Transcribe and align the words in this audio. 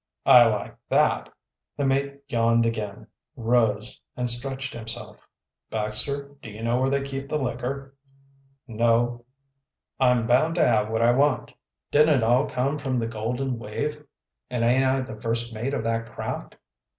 "I 0.25 0.45
like 0.47 0.77
that!" 0.89 1.29
The 1.77 1.85
mate 1.85 2.21
yawned 2.27 2.65
again, 2.65 3.05
rose, 3.35 4.01
and 4.17 4.31
stretched 4.31 4.73
himself. 4.73 5.27
"Baxter, 5.69 6.37
do 6.41 6.49
you 6.49 6.63
know 6.63 6.81
where 6.81 6.89
they 6.89 7.03
keep 7.03 7.29
the 7.29 7.37
liquor?" 7.37 7.93
"No." 8.67 9.25
"I'm 9.99 10.25
bound 10.25 10.55
to 10.55 10.65
have 10.65 10.89
what 10.89 11.03
I 11.03 11.11
want. 11.11 11.51
Didn't 11.91 12.15
it 12.15 12.23
all 12.23 12.47
come 12.49 12.79
from 12.79 12.97
the 12.97 13.05
Golden 13.05 13.59
Wave, 13.59 14.03
and 14.49 14.63
aint 14.63 14.83
I 14.83 15.01
the 15.01 15.21
first 15.21 15.53
mate 15.53 15.75
of 15.75 15.83
that 15.83 16.11
craft?" 16.11 16.55